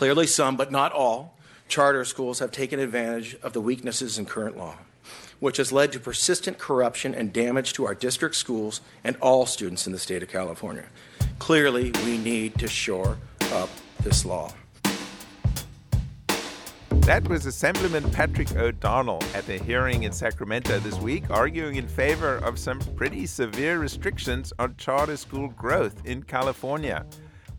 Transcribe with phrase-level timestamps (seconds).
[0.00, 1.34] Clearly, some, but not all,
[1.68, 4.76] charter schools have taken advantage of the weaknesses in current law,
[5.40, 9.86] which has led to persistent corruption and damage to our district schools and all students
[9.86, 10.86] in the state of California.
[11.38, 13.18] Clearly, we need to shore
[13.52, 13.68] up
[14.02, 14.54] this law.
[17.00, 22.36] That was Assemblyman Patrick O'Donnell at a hearing in Sacramento this week, arguing in favor
[22.36, 27.04] of some pretty severe restrictions on charter school growth in California.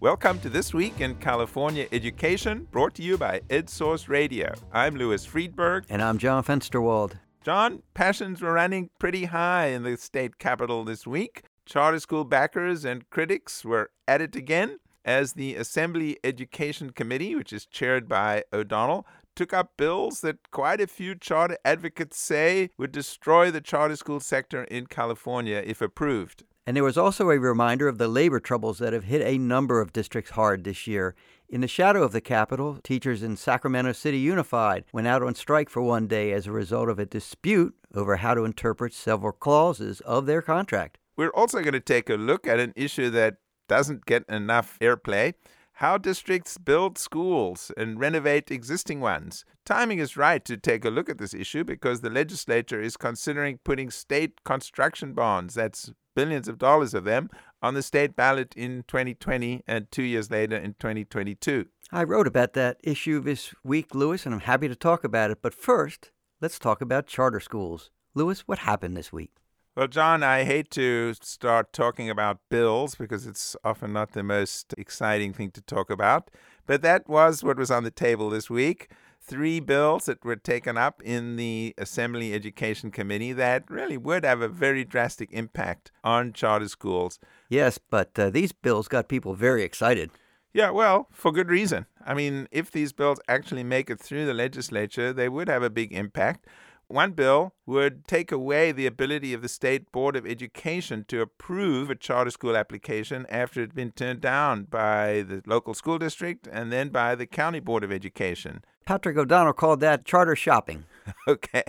[0.02, 4.52] Welcome to This Week in California Education, brought to you by EdSource Radio.
[4.73, 5.84] I'm Louis Freedberg.
[5.91, 7.20] And I'm John Fensterwald.
[7.45, 11.44] John, passions were running pretty high in the state capital this week.
[11.67, 17.53] Charter school backers and critics were at it again as the Assembly Education Committee, which
[17.53, 19.05] is chaired by O'Donnell,
[19.36, 24.20] took up bills that quite a few charter advocates say would destroy the charter school
[24.20, 26.44] sector in California if approved.
[26.67, 29.81] And there was also a reminder of the labor troubles that have hit a number
[29.81, 31.15] of districts hard this year.
[31.49, 35.69] In the shadow of the Capitol, teachers in Sacramento City Unified went out on strike
[35.69, 40.02] for one day as a result of a dispute over how to interpret several clauses
[40.02, 40.99] of their contract.
[41.17, 45.33] We're also going to take a look at an issue that doesn't get enough airplay
[45.73, 49.45] how districts build schools and renovate existing ones.
[49.66, 53.59] Timing is right to take a look at this issue because the legislature is considering
[53.64, 57.30] putting state construction bonds, that's billions of dollars of them,
[57.61, 61.66] on the state ballot in 2020 and two years later in 2022.
[61.92, 65.39] I wrote about that issue this week, Louis, and I'm happy to talk about it.
[65.42, 67.92] But first, let's talk about charter schools.
[68.14, 69.31] Louis, what happened this week?
[69.73, 74.75] Well, John, I hate to start talking about bills because it's often not the most
[74.77, 76.30] exciting thing to talk about.
[76.66, 78.89] But that was what was on the table this week.
[79.22, 84.42] Three bills that were taken up in the Assembly Education Committee that really would have
[84.42, 87.17] a very drastic impact on charter schools.
[87.47, 90.11] Yes, but uh, these bills got people very excited.
[90.53, 91.86] Yeah, well, for good reason.
[92.05, 95.69] I mean, if these bills actually make it through the legislature, they would have a
[95.69, 96.45] big impact.
[96.92, 101.89] One bill would take away the ability of the State Board of Education to approve
[101.89, 106.48] a charter school application after it had been turned down by the local school district
[106.52, 108.65] and then by the County Board of Education.
[108.86, 110.83] Patrick O'Donnell called that charter shopping.
[111.27, 111.64] okay.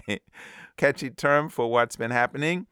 [0.77, 2.67] Catchy term for what's been happening.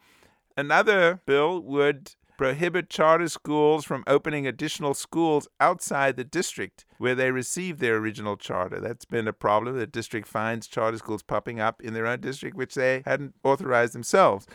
[0.57, 7.31] Another bill would prohibit charter schools from opening additional schools outside the district where they
[7.31, 8.81] received their original charter.
[8.81, 9.77] That's been a problem.
[9.77, 13.93] The district finds charter schools popping up in their own district, which they hadn't authorized
[13.93, 14.47] themselves.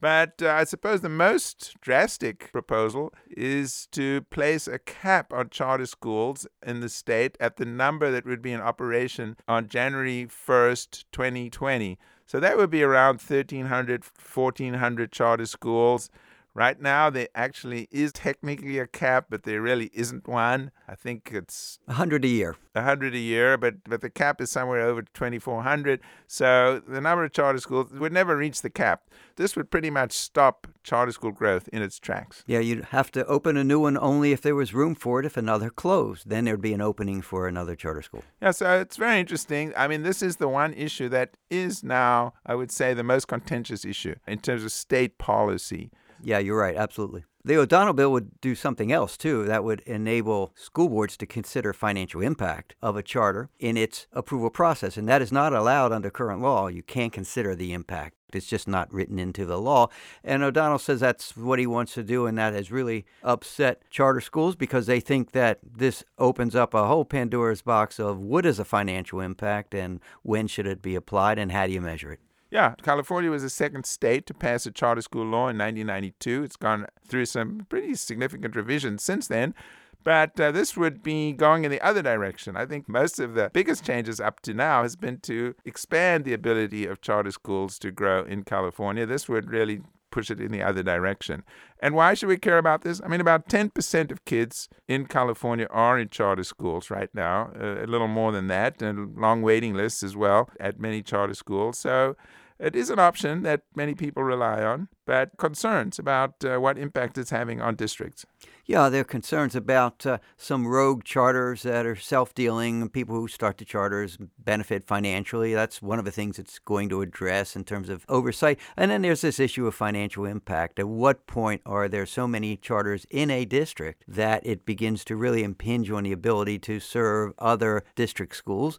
[0.00, 5.86] But uh, I suppose the most drastic proposal is to place a cap on charter
[5.86, 11.06] schools in the state at the number that would be in operation on January 1st,
[11.10, 11.98] 2020.
[12.26, 16.10] So that would be around 1,300, 1,400 charter schools.
[16.56, 20.70] Right now, there actually is technically a cap, but there really isn't one.
[20.86, 22.56] I think it's a hundred a year.
[22.76, 26.00] A hundred a year, but but the cap is somewhere over twenty four hundred.
[26.28, 29.10] So the number of charter schools would never reach the cap.
[29.34, 32.44] This would pretty much stop charter school growth in its tracks.
[32.46, 35.26] Yeah, you'd have to open a new one only if there was room for it.
[35.26, 38.22] If another closed, then there'd be an opening for another charter school.
[38.40, 39.72] Yeah, so it's very interesting.
[39.76, 43.26] I mean, this is the one issue that is now, I would say, the most
[43.26, 45.90] contentious issue in terms of state policy.
[46.24, 46.74] Yeah, you're right.
[46.74, 47.24] Absolutely.
[47.44, 49.44] The O'Donnell bill would do something else too.
[49.44, 54.48] That would enable school boards to consider financial impact of a charter in its approval
[54.48, 54.96] process.
[54.96, 56.68] And that is not allowed under current law.
[56.68, 58.16] You can't consider the impact.
[58.32, 59.88] It's just not written into the law.
[60.24, 64.22] And O'Donnell says that's what he wants to do, and that has really upset charter
[64.22, 68.58] schools because they think that this opens up a whole Pandora's box of what is
[68.58, 72.20] a financial impact and when should it be applied and how do you measure it.
[72.54, 76.44] Yeah, California was the second state to pass a charter school law in 1992.
[76.44, 79.56] It's gone through some pretty significant revisions since then.
[80.04, 82.56] But uh, this would be going in the other direction.
[82.56, 86.32] I think most of the biggest changes up to now has been to expand the
[86.32, 89.04] ability of charter schools to grow in California.
[89.04, 89.80] This would really
[90.12, 91.42] push it in the other direction.
[91.80, 93.00] And why should we care about this?
[93.04, 97.82] I mean, about 10% of kids in California are in charter schools right now, uh,
[97.82, 101.78] a little more than that, and long waiting lists as well at many charter schools.
[101.78, 102.14] So
[102.64, 107.18] it is an option that many people rely on, but concerns about uh, what impact
[107.18, 108.24] it's having on districts.
[108.64, 112.88] Yeah, there are concerns about uh, some rogue charters that are self dealing.
[112.88, 115.52] People who start the charters benefit financially.
[115.52, 118.58] That's one of the things it's going to address in terms of oversight.
[118.78, 120.78] And then there's this issue of financial impact.
[120.78, 125.16] At what point are there so many charters in a district that it begins to
[125.16, 128.78] really impinge on the ability to serve other district schools?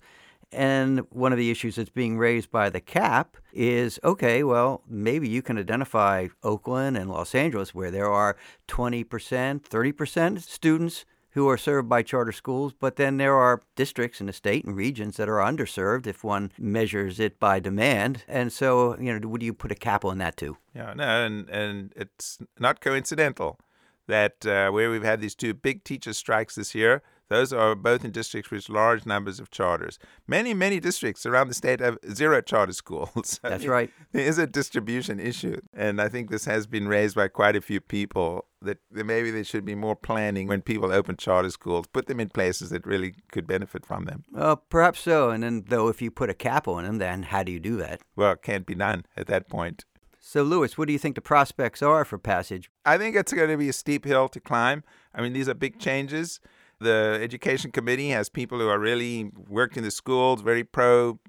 [0.51, 5.27] And one of the issues that's being raised by the CAP is okay, well, maybe
[5.27, 8.37] you can identify Oakland and Los Angeles where there are
[8.67, 11.05] 20%, 30% students
[11.35, 14.73] who are served by charter schools, but then there are districts in the state and
[14.73, 18.23] regions that are underserved if one measures it by demand.
[18.25, 20.55] And so, you know, would you put a cap on that too?
[20.73, 23.59] Yeah, no, and, and it's not coincidental
[24.07, 28.05] that uh, where we've had these two big teacher strikes this year, those are both
[28.05, 29.97] in districts with large numbers of charters.
[30.27, 33.39] Many, many districts around the state have zero charter schools.
[33.43, 33.91] That's right.
[34.11, 35.59] There is a distribution issue.
[35.73, 39.43] And I think this has been raised by quite a few people that maybe there
[39.43, 43.15] should be more planning when people open charter schools, put them in places that really
[43.31, 44.23] could benefit from them.
[44.35, 45.29] Uh, perhaps so.
[45.29, 47.77] And then, though, if you put a cap on them, then how do you do
[47.77, 48.01] that?
[48.15, 49.85] Well, it can't be done at that point.
[50.19, 52.71] So, Louis, what do you think the prospects are for passage?
[52.83, 54.83] I think it's going to be a steep hill to climb.
[55.13, 56.39] I mean, these are big changes.
[56.79, 61.19] The education committee has people who are really worked in the schools, very pro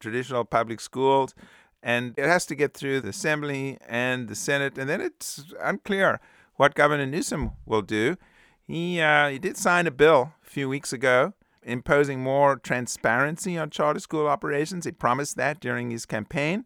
[0.00, 1.34] traditional public schools,
[1.82, 6.20] and it has to get through the assembly and the senate, and then it's unclear
[6.56, 8.16] what Governor Newsom will do.
[8.62, 11.34] He uh, he did sign a bill a few weeks ago
[11.64, 14.84] imposing more transparency on charter school operations.
[14.84, 16.64] He promised that during his campaign.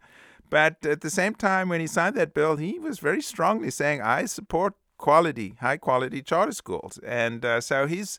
[0.50, 4.00] But at the same time, when he signed that bill, he was very strongly saying,
[4.00, 6.98] I support quality, high quality charter schools.
[7.06, 8.18] And uh, so he's,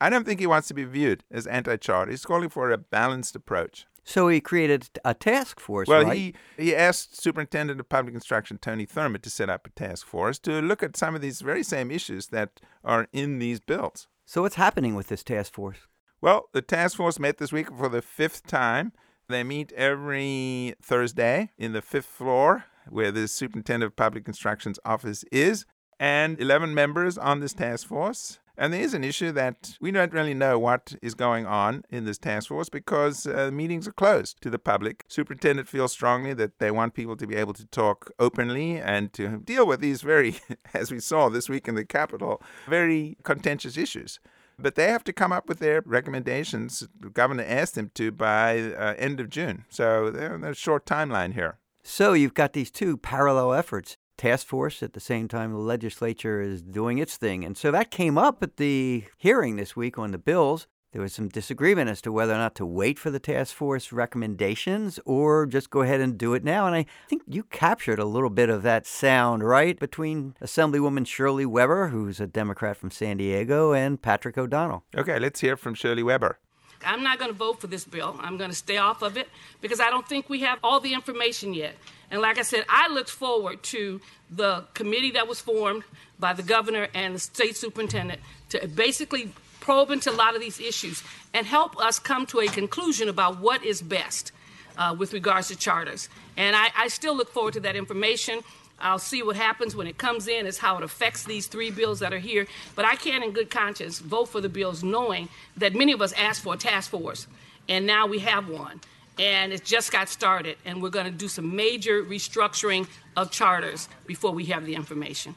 [0.00, 2.10] I don't think he wants to be viewed as anti charter.
[2.10, 3.86] He's calling for a balanced approach.
[4.04, 5.86] So he created a task force.
[5.86, 6.16] Well, right?
[6.16, 10.38] he he asked Superintendent of Public Instruction Tony Thurmond to set up a task force
[10.40, 14.08] to look at some of these very same issues that are in these bills.
[14.24, 15.78] So what's happening with this task force?
[16.22, 18.92] Well, the task force met this week for the fifth time.
[19.28, 25.22] They meet every Thursday in the fifth floor where the Superintendent of Public Instruction's office
[25.30, 25.66] is,
[25.98, 28.38] and 11 members on this task force.
[28.58, 32.04] And there is an issue that we don't really know what is going on in
[32.04, 35.04] this task force because uh, meetings are closed to the public.
[35.06, 39.38] Superintendent feels strongly that they want people to be able to talk openly and to
[39.38, 40.40] deal with these very,
[40.74, 44.18] as we saw this week in the Capitol, very contentious issues.
[44.58, 46.88] But they have to come up with their recommendations.
[46.98, 49.66] The governor asked them to by uh, end of June.
[49.68, 51.58] So they're there's a short timeline here.
[51.84, 56.42] So you've got these two parallel efforts task force at the same time the legislature
[56.42, 57.44] is doing its thing.
[57.44, 60.66] And so that came up at the hearing this week on the bills.
[60.92, 63.92] There was some disagreement as to whether or not to wait for the task force
[63.92, 66.66] recommendations or just go ahead and do it now.
[66.66, 71.44] And I think you captured a little bit of that sound, right, between Assemblywoman Shirley
[71.44, 74.82] Weber, who's a Democrat from San Diego, and Patrick O'Donnell.
[74.96, 76.38] Okay, let's hear from Shirley Weber.
[76.84, 78.16] I'm not going to vote for this bill.
[78.20, 79.28] I'm going to stay off of it
[79.60, 81.74] because I don't think we have all the information yet.
[82.10, 84.00] And like I said, I looked forward to
[84.30, 85.84] the committee that was formed
[86.18, 88.20] by the governor and the state superintendent
[88.50, 91.02] to basically probe into a lot of these issues
[91.34, 94.32] and help us come to a conclusion about what is best
[94.78, 96.08] uh, with regards to charters.
[96.36, 98.40] And I, I still look forward to that information.
[98.80, 101.98] I'll see what happens when it comes in, is how it affects these three bills
[101.98, 102.46] that are here.
[102.76, 106.12] But I can't, in good conscience, vote for the bills knowing that many of us
[106.12, 107.26] asked for a task force,
[107.68, 108.80] and now we have one.
[109.18, 112.86] And it just got started, and we're going to do some major restructuring
[113.16, 115.34] of charters before we have the information.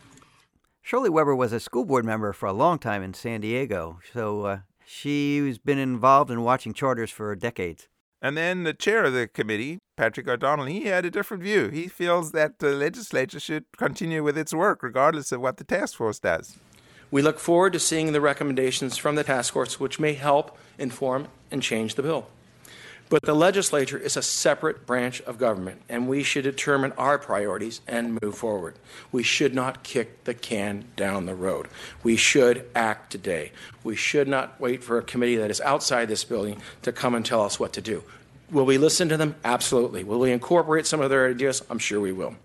[0.84, 4.46] Shirley Weber was a school board member for a long time in San Diego, so
[4.46, 7.88] uh, she's been involved in watching charters for decades.
[8.22, 11.70] And then the chair of the committee, Patrick O'Donnell, he had a different view.
[11.70, 15.96] He feels that the legislature should continue with its work regardless of what the task
[15.96, 16.58] force does.
[17.10, 21.28] We look forward to seeing the recommendations from the task force, which may help inform
[21.50, 22.28] and change the bill.
[23.12, 27.82] But the legislature is a separate branch of government, and we should determine our priorities
[27.86, 28.76] and move forward.
[29.12, 31.68] We should not kick the can down the road.
[32.04, 33.52] We should act today.
[33.84, 37.26] We should not wait for a committee that is outside this building to come and
[37.26, 38.02] tell us what to do.
[38.50, 39.36] Will we listen to them?
[39.44, 40.06] Absolutely.
[40.06, 41.62] Will we incorporate some of their ideas?
[41.70, 42.38] I'm sure we will.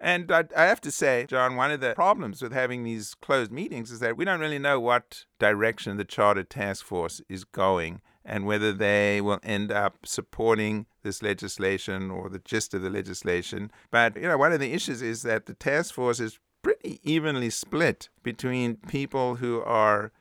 [0.00, 3.52] And I, I, have to say, John, one of the problems with having these closed
[3.52, 8.00] meetings is that we don't really know what direction the Charter Task Force is going
[8.30, 13.72] and whether they will end up supporting this legislation or the gist of the legislation.
[13.90, 17.50] But, you know, one of the issues is that the task force is pretty evenly
[17.50, 20.12] split between people who are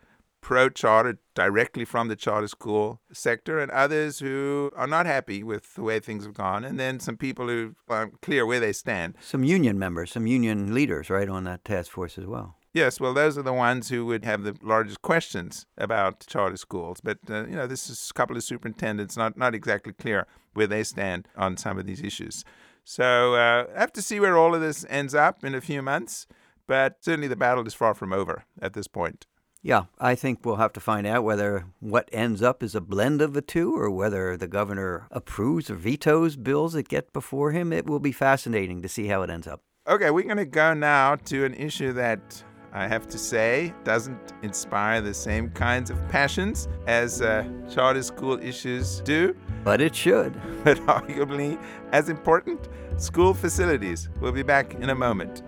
[0.41, 5.75] pro charter directly from the charter school sector and others who are not happy with
[5.75, 9.17] the way things have gone and then some people who are clear where they stand
[9.19, 13.15] some union members some union leaders right on that task force as well Yes, well,
[13.15, 17.01] those are the ones who would have the largest questions about charter schools.
[17.03, 20.67] But uh, you know, this is a couple of superintendents, not not exactly clear where
[20.67, 22.43] they stand on some of these issues.
[22.83, 25.81] So uh, I have to see where all of this ends up in a few
[25.81, 26.27] months.
[26.67, 29.25] But certainly, the battle is far from over at this point.
[29.61, 33.21] Yeah, I think we'll have to find out whether what ends up is a blend
[33.21, 37.73] of the two or whether the governor approves or vetoes bills that get before him.
[37.73, 39.61] It will be fascinating to see how it ends up.
[39.87, 44.33] Okay, we're going to go now to an issue that I have to say, doesn't
[44.43, 49.35] inspire the same kinds of passions as uh, charter school issues do.
[49.63, 50.39] But it should.
[50.63, 51.59] But arguably
[51.91, 54.09] as important, school facilities.
[54.19, 55.43] We'll be back in a moment.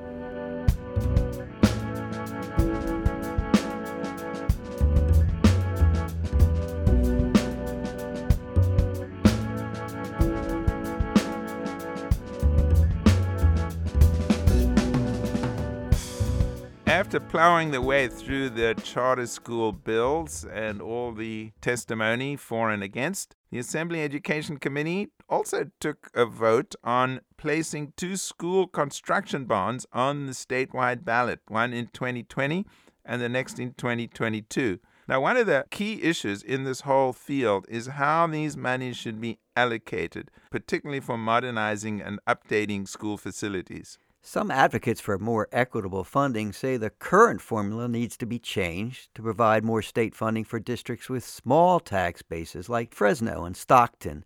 [17.12, 22.82] After plowing the way through the charter school bills and all the testimony for and
[22.82, 29.86] against, the Assembly Education Committee also took a vote on placing two school construction bonds
[29.92, 32.66] on the statewide ballot, one in 2020
[33.04, 34.80] and the next in 2022.
[35.10, 39.20] Now, one of the key issues in this whole field is how these monies should
[39.20, 43.98] be allocated, particularly for modernizing and updating school facilities.
[44.24, 49.24] Some advocates for more equitable funding say the current formula needs to be changed to
[49.24, 54.24] provide more state funding for districts with small tax bases like Fresno and Stockton.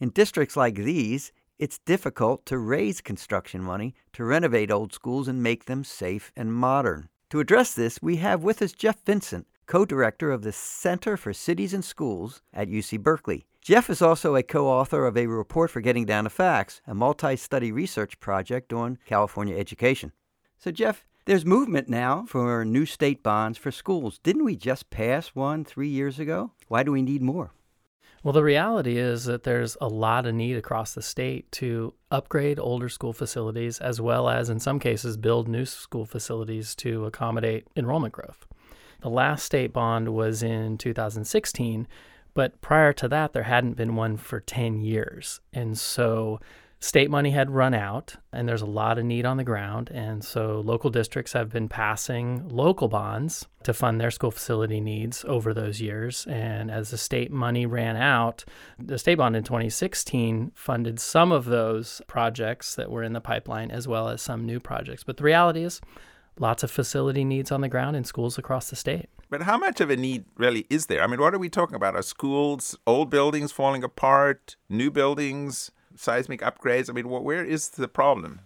[0.00, 5.42] In districts like these, it's difficult to raise construction money to renovate old schools and
[5.42, 7.08] make them safe and modern.
[7.30, 11.32] To address this, we have with us Jeff Vincent, co director of the Center for
[11.32, 13.46] Cities and Schools at UC Berkeley.
[13.68, 16.94] Jeff is also a co author of a report for Getting Down to Facts, a
[16.94, 20.12] multi study research project on California education.
[20.56, 24.20] So, Jeff, there's movement now for new state bonds for schools.
[24.22, 26.52] Didn't we just pass one three years ago?
[26.68, 27.52] Why do we need more?
[28.22, 32.58] Well, the reality is that there's a lot of need across the state to upgrade
[32.58, 37.66] older school facilities, as well as, in some cases, build new school facilities to accommodate
[37.76, 38.46] enrollment growth.
[39.02, 41.86] The last state bond was in 2016
[42.38, 45.40] but prior to that, there hadn't been one for 10 years.
[45.52, 46.38] And so
[46.78, 49.90] state money had run out, and there's a lot of need on the ground.
[49.92, 55.24] And so local districts have been passing local bonds to fund their school facility needs
[55.26, 56.28] over those years.
[56.28, 58.44] And as the state money ran out,
[58.78, 63.72] the state bond in 2016 funded some of those projects that were in the pipeline
[63.72, 65.02] as well as some new projects.
[65.02, 65.80] But the reality is,
[66.40, 69.08] lots of facility needs on the ground in schools across the state.
[69.30, 71.02] But how much of a need really is there?
[71.02, 71.94] I mean, what are we talking about?
[71.94, 76.88] Are schools, old buildings falling apart, new buildings, seismic upgrades?
[76.88, 78.40] I mean, where is the problem?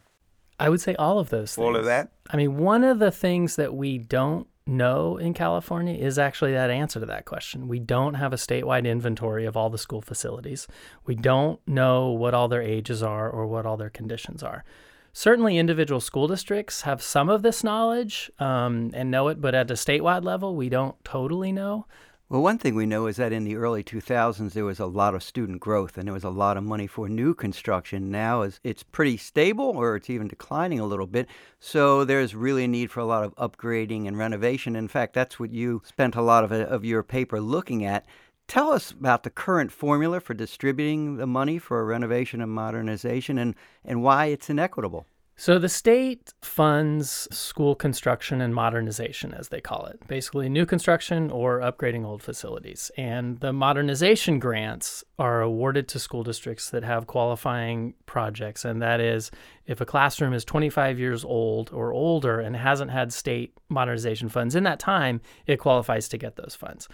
[0.59, 1.65] I would say all of those things.
[1.65, 2.13] All of that?
[2.31, 6.71] I mean, one of the things that we don't know in California is actually that
[6.71, 7.69] answer to that question.
[7.69, 10.69] We don't have a statewide inventory of all the school facilities.
[11.05, 14.65] We don't know what all their ages are or what all their conditions are
[15.13, 19.71] certainly individual school districts have some of this knowledge um, and know it, but at
[19.71, 21.87] a statewide level, we don't totally know.
[22.33, 25.15] Well, one thing we know is that in the early 2000s, there was a lot
[25.15, 28.11] of student growth and there was a lot of money for new construction.
[28.11, 31.29] Now it's pretty stable or it's even declining a little bit.
[31.61, 34.77] So there's really a need for a lot of upgrading and renovation.
[34.77, 38.07] In fact, that's what you spent a lot of, of your paper looking at.
[38.53, 43.55] Tell us about the current formula for distributing the money for renovation and modernization and,
[43.83, 45.07] and why it's inequitable.
[45.37, 51.31] So, the state funds school construction and modernization, as they call it, basically new construction
[51.31, 52.91] or upgrading old facilities.
[52.99, 58.67] And the modernization grants are awarded to school districts that have qualifying projects.
[58.67, 59.31] And that is
[59.65, 64.55] if a classroom is 25 years old or older and hasn't had state modernization funds
[64.55, 66.87] in that time, it qualifies to get those funds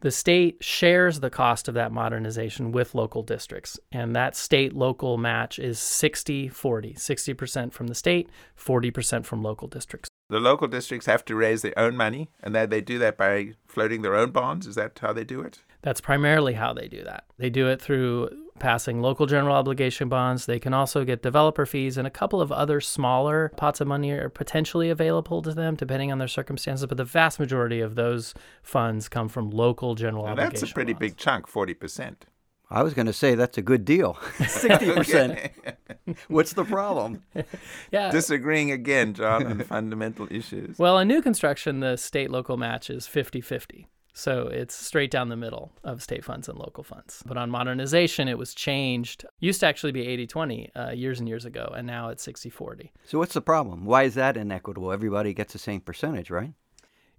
[0.00, 3.78] the state shares the cost of that modernization with local districts.
[3.90, 9.68] And that state local match is 60 40, 60% from the state, 40% from local
[9.68, 10.08] districts.
[10.30, 13.54] The local districts have to raise their own money, and that they do that by
[13.66, 14.66] floating their own bonds.
[14.66, 15.60] Is that how they do it?
[15.80, 17.24] That's primarily how they do that.
[17.38, 20.44] They do it through passing local general obligation bonds.
[20.44, 24.10] They can also get developer fees, and a couple of other smaller pots of money
[24.10, 26.84] are potentially available to them depending on their circumstances.
[26.86, 30.60] But the vast majority of those funds come from local general now obligation.
[30.60, 31.00] That's a pretty bonds.
[31.00, 32.16] big chunk, 40%.
[32.70, 34.14] I was going to say that's a good deal.
[34.38, 35.50] 60%.
[36.28, 37.22] What's the problem?
[37.90, 38.10] yeah.
[38.10, 40.78] Disagreeing again, John, on fundamental issues.
[40.78, 43.88] Well, in new construction, the state local match is 50 50.
[44.18, 47.22] So it's straight down the middle of state funds and local funds.
[47.24, 49.24] But on modernization, it was changed.
[49.38, 52.50] Used to actually be 80 20 uh, years and years ago, and now it's 60
[52.50, 52.92] 40.
[53.04, 53.84] So what's the problem?
[53.84, 54.90] Why is that inequitable?
[54.90, 56.52] Everybody gets the same percentage, right?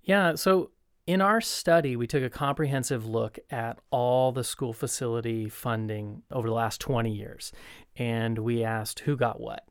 [0.03, 0.35] Yeah.
[0.35, 0.71] So
[1.09, 6.47] in our study, we took a comprehensive look at all the school facility funding over
[6.47, 7.51] the last 20 years,
[7.95, 9.63] and we asked who got what.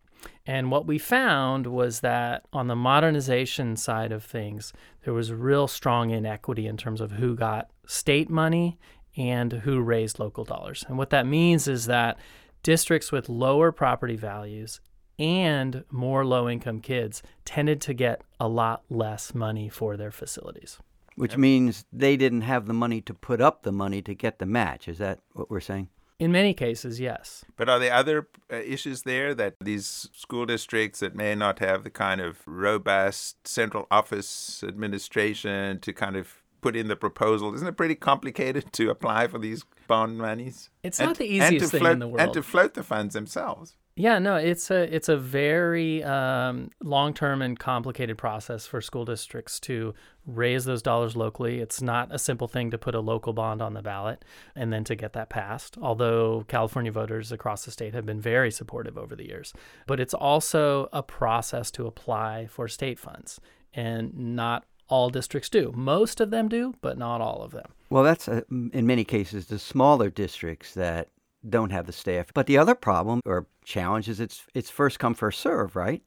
[0.45, 4.73] And what we found was that on the modernization side of things,
[5.05, 8.77] there was real strong inequity in terms of who got state money
[9.17, 10.85] and who raised local dollars.
[10.89, 12.19] And what that means is that
[12.65, 14.81] districts with lower property values
[15.21, 20.81] and more low income kids tended to get a lot less money for their facilities.
[21.19, 24.47] Which means they didn't have the money to put up the money to get the
[24.47, 24.89] match.
[24.89, 25.89] Is that what we're saying?
[26.19, 27.45] In many cases, yes.
[27.57, 31.85] But are there other uh, issues there that these school districts that may not have
[31.85, 37.55] the kind of robust central office administration to kind of put in the proposal?
[37.55, 40.71] Isn't it pretty complicated to apply for these bond monies?
[40.83, 42.21] It's And- not the and to easiest thing float- in the world.
[42.21, 43.77] And to float the funds themselves.
[43.99, 49.05] Yeah, no, it's a it's a very um, long term and complicated process for school
[49.05, 49.93] districts to
[50.25, 51.59] raise those dollars locally.
[51.59, 54.25] It's not a simple thing to put a local bond on the ballot
[54.55, 55.77] and then to get that passed.
[55.83, 59.53] Although California voters across the state have been very supportive over the years,
[59.89, 63.41] but it's also a process to apply for state funds,
[63.75, 65.73] and not all districts do.
[65.75, 67.73] Most of them do, but not all of them.
[67.91, 71.09] Well, that's uh, in many cases the smaller districts that
[71.51, 72.27] don't have the staff.
[72.35, 76.03] But the other problem or challenge is it's it's first come first serve, right?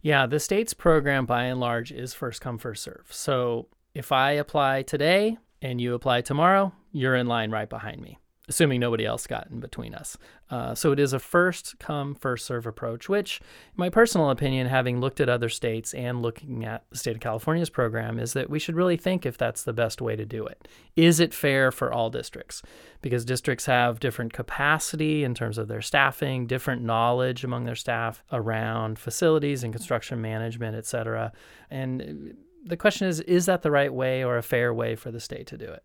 [0.00, 3.06] Yeah, the state's program by and large is first come, first serve.
[3.08, 8.18] So if I apply today and you apply tomorrow, you're in line right behind me,
[8.46, 10.18] assuming nobody else got in between us.
[10.50, 13.40] Uh, so it is a first come, first serve approach, which,
[13.74, 17.70] my personal opinion, having looked at other states and looking at the state of California's
[17.70, 20.68] program, is that we should really think if that's the best way to do it.
[20.94, 22.60] Is it fair for all districts?
[23.00, 28.22] Because districts have different capacity in terms of their staffing, different knowledge among their staff
[28.30, 31.32] around facilities and construction management, et cetera.
[31.70, 35.20] And the question is, is that the right way or a fair way for the
[35.20, 35.82] state to do it?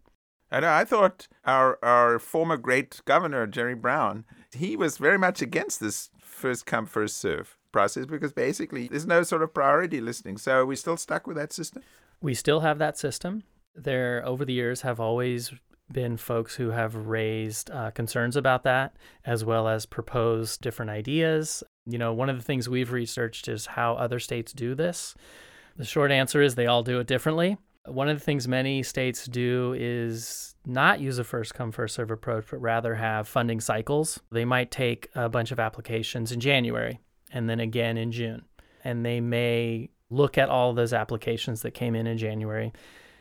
[0.51, 0.69] Know.
[0.69, 6.09] I thought our our former great governor Jerry Brown, he was very much against this
[6.21, 10.37] first come first serve process because basically there's no sort of priority listing.
[10.37, 11.83] So we still stuck with that system?
[12.21, 13.43] We still have that system.
[13.75, 15.53] There, over the years, have always
[15.91, 21.63] been folks who have raised uh, concerns about that, as well as proposed different ideas.
[21.85, 25.15] You know, one of the things we've researched is how other states do this.
[25.77, 27.57] The short answer is they all do it differently.
[27.89, 32.11] One of the things many states do is not use a first come, first serve
[32.11, 34.19] approach, but rather have funding cycles.
[34.31, 36.99] They might take a bunch of applications in January
[37.31, 38.43] and then again in June.
[38.83, 42.73] And they may look at all those applications that came in in January,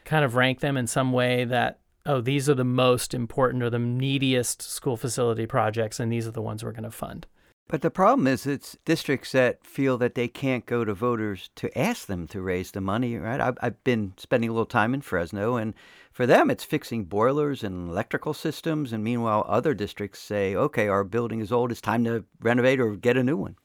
[0.04, 3.70] kind of rank them in some way that, oh, these are the most important or
[3.70, 7.26] the neediest school facility projects, and these are the ones we're going to fund.
[7.68, 11.78] But the problem is, it's districts that feel that they can't go to voters to
[11.78, 13.40] ask them to raise the money, right?
[13.40, 15.74] I've, I've been spending a little time in Fresno, and
[16.10, 18.90] for them, it's fixing boilers and electrical systems.
[18.94, 22.96] And meanwhile, other districts say, okay, our building is old, it's time to renovate or
[22.96, 23.56] get a new one.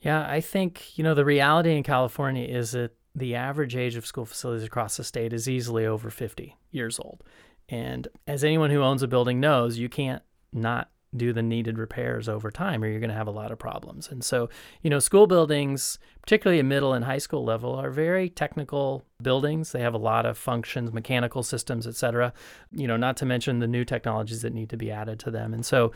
[0.00, 4.06] Yeah, I think, you know, the reality in California is that the average age of
[4.06, 7.24] school facilities across the state is easily over 50 years old.
[7.68, 12.28] And as anyone who owns a building knows, you can't not do the needed repairs
[12.28, 14.08] over time or you're going to have a lot of problems.
[14.10, 14.50] And so,
[14.82, 19.72] you know, school buildings, particularly at middle and high school level, are very technical buildings.
[19.72, 22.32] They have a lot of functions, mechanical systems, et cetera,
[22.72, 25.54] you know, not to mention the new technologies that need to be added to them.
[25.54, 25.92] And so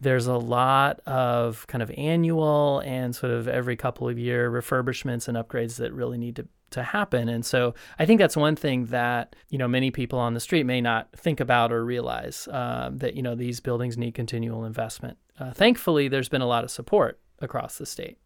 [0.00, 5.28] there's a lot of kind of annual and sort of every couple of year refurbishments
[5.28, 7.28] and upgrades that really need to to happen.
[7.28, 10.64] And so I think that's one thing that you know many people on the street
[10.64, 15.18] may not think about or realize uh, that you know these buildings need continual investment.
[15.38, 18.18] Uh, thankfully, there's been a lot of support across the state.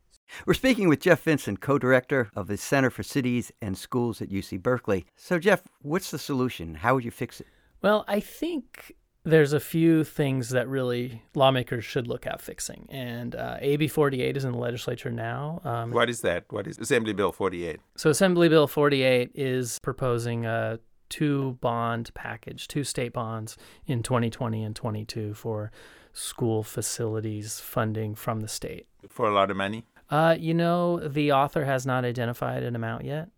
[0.46, 4.30] We're speaking with Jeff Vincent, co director of the Center for Cities and Schools at
[4.30, 5.07] UC Berkeley.
[5.16, 6.76] So, Jeff, what's the solution?
[6.76, 7.46] How would you fix it?
[7.83, 12.87] Well, I think there's a few things that really lawmakers should look at fixing.
[12.90, 15.60] And uh, AB 48 is in the legislature now.
[15.64, 16.44] Um, What is that?
[16.50, 17.80] What is Assembly Bill 48?
[17.96, 23.56] So Assembly Bill 48 is proposing a two bond package, two state bonds
[23.87, 25.70] in 2020 and 22 for
[26.12, 28.87] school facilities funding from the state.
[29.08, 29.84] For a lot of money?
[30.10, 33.28] Uh, you know, the author has not identified an amount yet.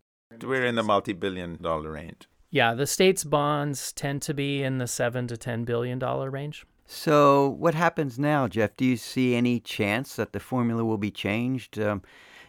[0.43, 2.29] We're in the multi billion dollar range.
[2.57, 6.65] Yeah, the state's bonds tend to be in the seven to ten billion dollar range.
[6.87, 8.75] So, what happens now, Jeff?
[8.79, 12.01] Do you see any chance that the formula will be changed um,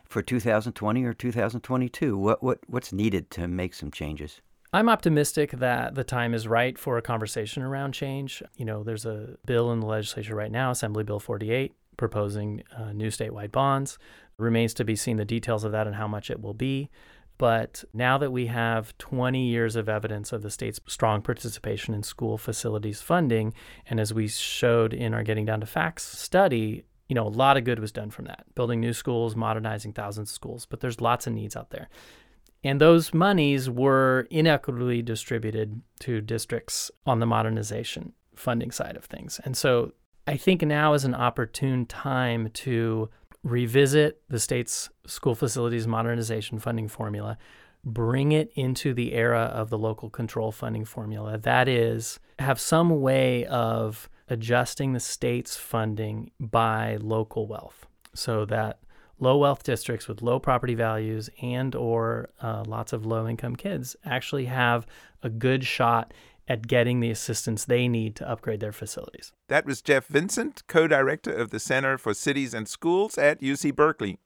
[0.06, 2.18] for 2020 or 2022?
[2.18, 4.40] What, what, what's needed to make some changes?
[4.72, 8.42] I'm optimistic that the time is right for a conversation around change.
[8.56, 12.94] You know, there's a bill in the legislature right now, Assembly Bill 48, proposing uh,
[12.94, 13.98] new statewide bonds.
[14.38, 16.90] Remains to be seen the details of that and how much it will be.
[17.38, 22.04] But now that we have 20 years of evidence of the state's strong participation in
[22.04, 23.54] school facilities funding,
[23.88, 27.58] and as we showed in our Getting Down to Facts study, you know, a lot
[27.58, 31.00] of good was done from that, building new schools, modernizing thousands of schools, but there's
[31.00, 31.90] lots of needs out there.
[32.64, 39.40] And those monies were inequitably distributed to districts on the modernization funding side of things.
[39.46, 39.94] And so
[40.26, 43.10] I think now is an opportune time to
[43.44, 47.38] revisit the state's school facilities modernization funding formula,
[47.84, 51.38] bring it into the era of the local control funding formula.
[51.38, 58.80] That is, have some way of adjusting the state's funding by local wealth so that
[59.20, 63.96] low wealth districts with low property values and or uh, lots of low income kids
[64.06, 64.86] actually have
[65.24, 66.14] a good shot
[66.48, 69.34] at getting the assistance they need to upgrade their facilities.
[69.48, 73.76] That was Jeff Vincent, co director of the Center for Cities and Schools at UC
[73.76, 74.20] Berkeley.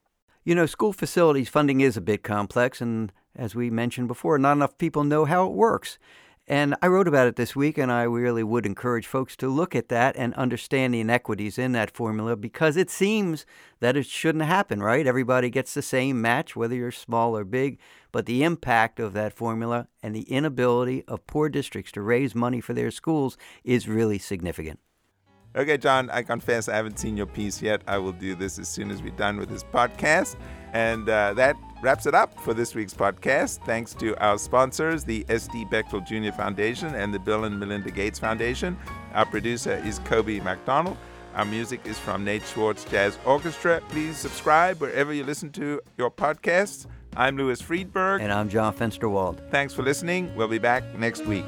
[0.43, 4.53] You know, school facilities funding is a bit complex, and as we mentioned before, not
[4.53, 5.99] enough people know how it works.
[6.47, 9.75] And I wrote about it this week, and I really would encourage folks to look
[9.75, 13.45] at that and understand the inequities in that formula because it seems
[13.79, 15.07] that it shouldn't happen, right?
[15.07, 17.79] Everybody gets the same match, whether you're small or big.
[18.11, 22.59] But the impact of that formula and the inability of poor districts to raise money
[22.59, 24.79] for their schools is really significant.
[25.55, 27.81] Okay, John, I confess I haven't seen your piece yet.
[27.85, 30.37] I will do this as soon as we're done with this podcast.
[30.73, 33.65] And uh, that wraps it up for this week's podcast.
[33.65, 35.65] Thanks to our sponsors, the S.D.
[35.65, 36.35] Bechtel Jr.
[36.35, 38.77] Foundation and the Bill and Melinda Gates Foundation.
[39.13, 40.97] Our producer is Kobe McDonald.
[41.35, 43.81] Our music is from Nate Schwartz Jazz Orchestra.
[43.89, 46.85] Please subscribe wherever you listen to your podcasts.
[47.15, 48.21] I'm Louis Freedberg.
[48.21, 49.49] And I'm John Fensterwald.
[49.49, 50.33] Thanks for listening.
[50.35, 51.45] We'll be back next week.